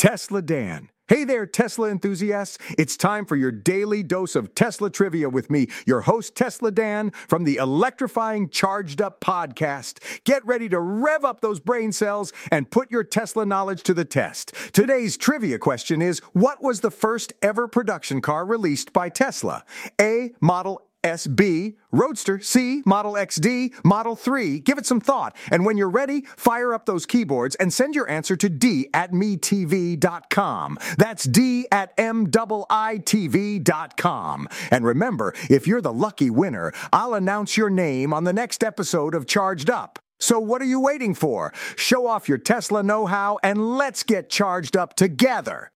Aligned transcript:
Tesla 0.00 0.40
Dan. 0.40 0.88
Hey 1.08 1.24
there, 1.24 1.44
Tesla 1.44 1.90
enthusiasts. 1.90 2.56
It's 2.78 2.96
time 2.96 3.26
for 3.26 3.36
your 3.36 3.52
daily 3.52 4.02
dose 4.02 4.34
of 4.34 4.54
Tesla 4.54 4.88
trivia 4.88 5.28
with 5.28 5.50
me, 5.50 5.66
your 5.86 6.00
host, 6.00 6.34
Tesla 6.34 6.70
Dan, 6.70 7.10
from 7.28 7.44
the 7.44 7.56
electrifying 7.56 8.48
Charged 8.48 9.02
Up 9.02 9.20
podcast. 9.20 9.98
Get 10.24 10.42
ready 10.46 10.70
to 10.70 10.80
rev 10.80 11.22
up 11.26 11.42
those 11.42 11.60
brain 11.60 11.92
cells 11.92 12.32
and 12.50 12.70
put 12.70 12.90
your 12.90 13.04
Tesla 13.04 13.44
knowledge 13.44 13.82
to 13.82 13.92
the 13.92 14.06
test. 14.06 14.54
Today's 14.72 15.18
trivia 15.18 15.58
question 15.58 16.00
is 16.00 16.20
What 16.32 16.62
was 16.62 16.80
the 16.80 16.90
first 16.90 17.34
ever 17.42 17.68
production 17.68 18.22
car 18.22 18.46
released 18.46 18.94
by 18.94 19.10
Tesla? 19.10 19.66
A. 20.00 20.32
Model 20.40 20.80
SB, 21.02 21.76
Roadster, 21.92 22.40
C, 22.40 22.82
Model 22.84 23.12
XD, 23.14 23.84
Model 23.84 24.16
3. 24.16 24.60
Give 24.60 24.78
it 24.78 24.86
some 24.86 25.00
thought. 25.00 25.36
And 25.50 25.64
when 25.64 25.76
you're 25.76 25.90
ready, 25.90 26.22
fire 26.36 26.72
up 26.74 26.86
those 26.86 27.06
keyboards 27.06 27.54
and 27.56 27.72
send 27.72 27.94
your 27.94 28.08
answer 28.10 28.36
to 28.36 28.48
D 28.48 28.88
at 28.92 29.12
metv.com. 29.12 30.78
That's 30.98 31.24
D 31.24 31.66
at 31.72 31.92
M-I-I-T-V.com. 31.98 32.38
And 34.70 34.84
remember, 34.84 35.34
if 35.48 35.66
you're 35.66 35.80
the 35.80 35.92
lucky 35.92 36.30
winner, 36.30 36.72
I'll 36.92 37.14
announce 37.14 37.56
your 37.56 37.70
name 37.70 38.12
on 38.12 38.24
the 38.24 38.32
next 38.32 38.62
episode 38.62 39.14
of 39.14 39.26
Charged 39.26 39.70
Up. 39.70 39.98
So 40.18 40.38
what 40.38 40.60
are 40.60 40.66
you 40.66 40.80
waiting 40.80 41.14
for? 41.14 41.54
Show 41.76 42.06
off 42.06 42.28
your 42.28 42.38
Tesla 42.38 42.82
know-how 42.82 43.38
and 43.42 43.78
let's 43.78 44.02
get 44.02 44.28
charged 44.28 44.76
up 44.76 44.94
together. 44.94 45.72